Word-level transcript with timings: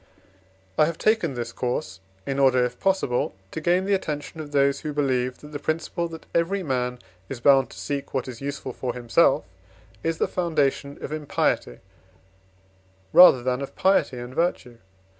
I 0.79 0.85
have 0.85 0.97
taken 0.97 1.35
this 1.35 1.51
course, 1.53 1.99
in 2.25 2.39
order, 2.39 2.65
if 2.65 2.79
possible, 2.79 3.35
to 3.51 3.61
gain 3.61 3.85
the 3.85 3.93
attention 3.93 4.39
of 4.39 4.51
those 4.51 4.79
who 4.79 4.93
believe, 4.93 5.37
that 5.41 5.49
the 5.51 5.59
principle 5.59 6.07
that 6.07 6.25
every 6.33 6.63
man 6.63 6.97
is 7.29 7.39
bound 7.39 7.69
to 7.69 7.77
seek 7.77 8.11
what 8.11 8.27
is 8.27 8.41
useful 8.41 8.73
for 8.73 8.95
himself 8.95 9.45
is 10.01 10.17
the 10.17 10.27
foundation 10.27 10.97
of 11.03 11.11
impiety, 11.11 11.81
rather 13.13 13.43
than 13.43 13.61
of 13.61 13.75
piety 13.75 14.17
and 14.17 14.33
virtue. 14.33 14.79